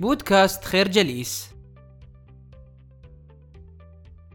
[0.00, 1.50] بودكاست خير جليس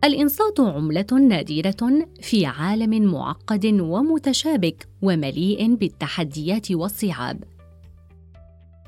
[0.04, 7.44] الإنصات عملة نادرة في عالم معقد ومتشابك ومليء بالتحديات والصعاب.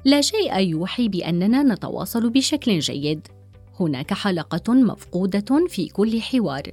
[0.06, 3.28] لا شيء يوحي بأننا نتواصل بشكل جيد.
[3.80, 6.64] هناك حلقة مفقودة في كل حوار.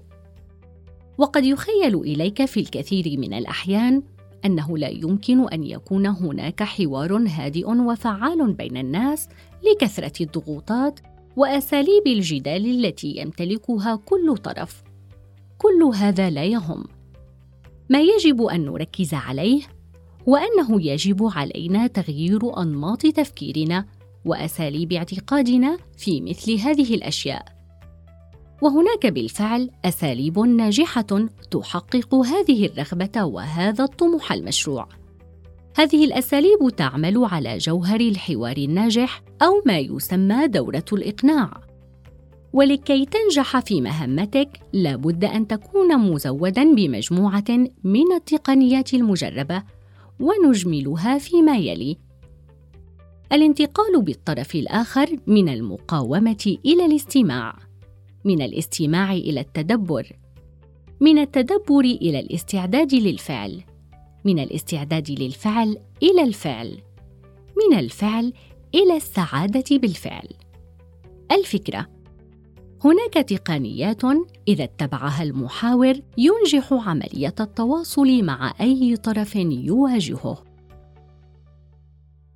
[1.19, 4.03] وقد يخيل إليك في الكثير من الأحيان
[4.45, 9.29] أنه لا يمكن أن يكون هناك حوار هادئ وفعال بين الناس
[9.63, 11.01] لكثرة الضغوطات
[11.37, 14.83] وأساليب الجدال التي يمتلكها كل طرف.
[15.59, 16.85] كل هذا لا يهم.
[17.89, 19.63] ما يجب أن نركز عليه
[20.29, 23.87] هو أنه يجب علينا تغيير أنماط تفكيرنا
[24.25, 27.61] وأساليب اعتقادنا في مثل هذه الأشياء.
[28.63, 35.00] وهناك بالفعل أساليب ناجحة تحقق هذه الرغبة وهذا الطموح المشروع.
[35.81, 41.61] هذه الأساليب تعمل على جوهر الحوار الناجح أو ما يسمى دورة الإقناع.
[42.53, 47.45] ولكي تنجح في مهمتك لابد أن تكون مزودا بمجموعة
[47.85, 49.63] من التقنيات المجربة
[50.21, 51.97] ونجملها فيما يلي.
[53.33, 57.59] الانتقال بالطرف الآخر من المقاومة إلى الاستماع.
[58.25, 60.13] من الاستماع إلى التدبر.
[61.01, 63.70] من التدبر إلى الاستعداد للفعل.
[64.25, 66.83] من الاستعداد للفعل إلى الفعل
[67.57, 68.33] من الفعل
[68.75, 70.29] إلى السعادة بالفعل.
[71.33, 71.87] الفكرة
[72.85, 74.03] هناك تقنيات
[74.49, 80.45] إذا اتبعها المحاور ينجح عملية التواصل مع أي طرف يواجهه.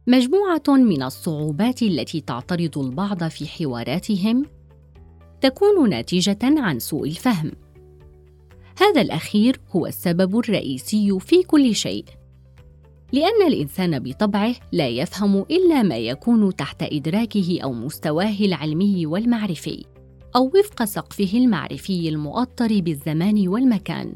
[0.06, 4.46] مجموعة من الصعوبات التي تعترض البعض في حواراتهم
[5.40, 7.52] تكون ناتجة عن سوء الفهم.
[8.78, 12.04] هذا الأخير هو السبب الرئيسي في كل شيء.
[13.12, 19.84] لأن الإنسان بطبعه لا يفهم إلا ما يكون تحت إدراكه أو مستواه العلمي والمعرفي
[20.36, 24.14] أو وفق سقفه المعرفي المؤطر بالزمان والمكان.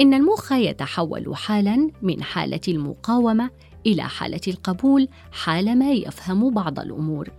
[0.00, 3.50] إن المخ يتحول حالا من حالة المقاومة
[3.86, 7.30] إلى حالة القبول حالما يفهم بعض الأمور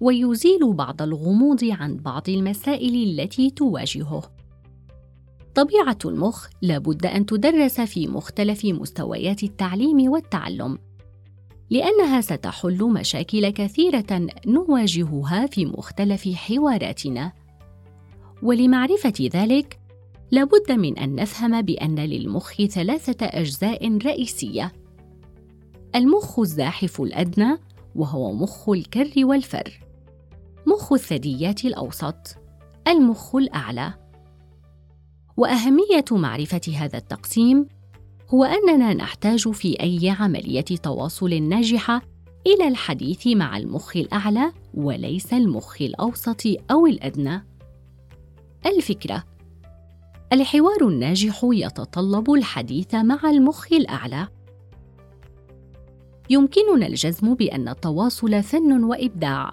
[0.00, 4.41] ويزيل بعض الغموض عن بعض المسائل التي تواجهه.
[5.54, 10.78] طبيعة المخ لابد أن تدرس في مختلف مستويات التعليم والتعلم
[11.72, 17.32] لأنها ستحل مشاكل كثيرة نواجهها في مختلف حواراتنا.
[18.42, 19.78] ولمعرفة ذلك
[20.30, 24.72] لابد من أن نفهم بأن للمخ ثلاثة أجزاء رئيسية.
[25.94, 27.56] المخ الزاحف الأدنى
[27.94, 29.80] وهو مخ الكر والفر.
[30.66, 32.36] مخ الثدييات الأوسط.
[32.88, 34.01] المخ الأعلى.
[35.36, 37.66] وأهمية معرفة هذا التقسيم
[38.28, 42.02] هو أننا نحتاج في أي عملية تواصل ناجحة
[42.46, 47.46] إلى الحديث مع المخ الأعلى وليس المخ الأوسط أو الأدنى.
[48.66, 49.24] الفكرة
[50.32, 54.28] الحوار الناجح يتطلب الحديث مع المخ الأعلى.
[56.30, 59.52] يمكننا الجزم بأن التواصل فن وإبداع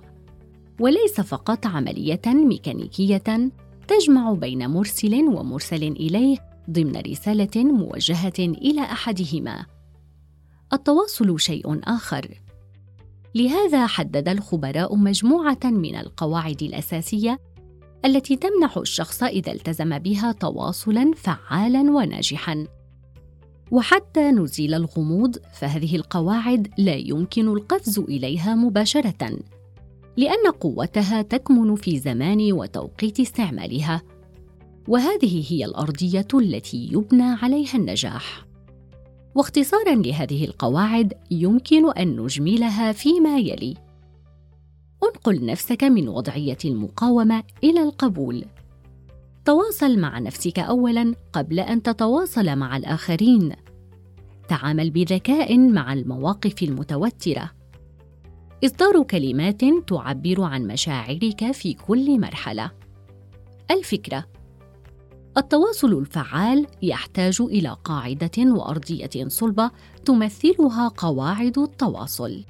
[0.79, 3.51] وليس فقط عملية ميكانيكية.
[3.89, 6.37] تجمع بين مرسل ومرسل إليه
[6.69, 9.65] ضمن رسالة موجهة إلى أحدهما.
[10.73, 12.41] التواصل شيء آخر.
[13.35, 17.39] لهذا حدد الخبراء مجموعة من القواعد الأساسية
[18.05, 22.67] التي تمنح الشخص إذا التزم بها تواصلا فعالا وناجحا.
[23.71, 29.39] وحتى نزيل الغموض فهذه القواعد لا يمكن القفز إليها مباشرة.
[30.17, 34.01] لأن قوتها تكمن في زمان وتوقيت استعمالها.
[34.87, 38.45] وهذه هي الأرضية التي يبنى عليها النجاح.
[39.35, 43.73] واختصارا لهذه القواعد يمكن أن نجملها فيما يلي.
[45.03, 48.45] انقل نفسك من وضعية المقاومة إلى القبول.
[49.45, 53.51] تواصل مع نفسك اولا قبل أن تتواصل مع الآخرين.
[54.47, 57.58] تعامل بذكاء مع المواقف المتوترة.
[58.65, 62.71] إصدار كلمات تعبر عن مشاعرك في كل مرحلة.
[63.71, 64.25] الفكرة:
[65.37, 69.71] التواصل الفعال يحتاج إلى قاعدة وأرضية صلبة
[70.05, 72.45] تمثلها قواعد التواصل.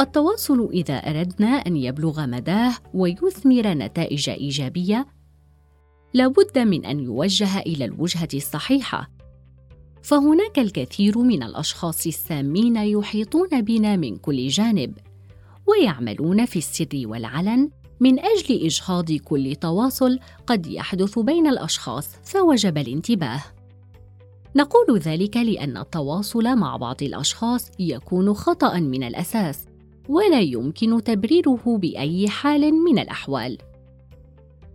[0.00, 5.06] التواصل إذا أردنا أن يبلغ مداه ويثمر نتائج إيجابية،
[6.14, 9.10] لابد من أن يوجه إلى الوجهة الصحيحة
[10.02, 14.98] فهناك الكثير من الأشخاص السامين يحيطون بنا من كل جانب
[15.66, 17.70] ويعملون في السر والعلن
[18.00, 23.42] من أجل إجهاض كل تواصل قد يحدث بين الأشخاص فوجب الانتباه.
[24.56, 29.66] نقول ذلك لأن التواصل مع بعض الأشخاص يكون خطأ من الأساس
[30.08, 33.58] ولا يمكن تبريره بأي حال من الأحوال.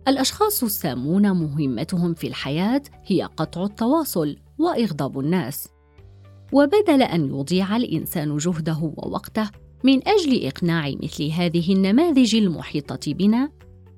[0.08, 5.68] الأشخاص السامون مهمتهم في الحياة هي قطع التواصل وإغضاب الناس.
[6.52, 9.50] وبدل أن يضيع الإنسان جهده ووقته
[9.84, 13.50] من أجل إقناع مثل هذه النماذج المحيطة بنا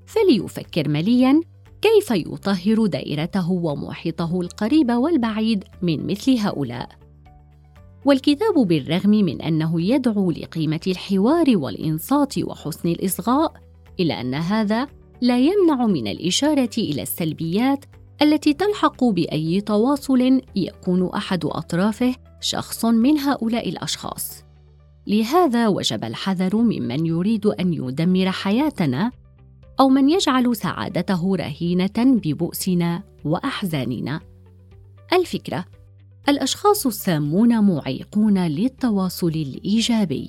[0.07, 1.41] فليفكر مليا
[1.83, 6.89] كيف يطهر دائرته ومحيطه القريب والبعيد من مثل هؤلاء.
[8.05, 13.53] والكتاب بالرغم من أنه يدعو لقيمة الحوار والإنصات وحسن الإصغاء
[14.01, 14.89] الا أن هذا
[15.21, 17.85] لا يمنع من الإشارة إلى السلبيات
[18.22, 24.44] التي تلحق بأي تواصل يكون أحد أطرافه شخص من هؤلاء الأشخاص.
[25.06, 29.11] لهذا وجب الحذر ممن يريد أن يدمر حياتنا
[29.81, 34.20] أو من يجعل سعادته رهينة ببؤسنا وأحزاننا.
[35.12, 35.64] الفكرة
[36.28, 40.28] الأشخاص السامون معيقون للتواصل الإيجابي.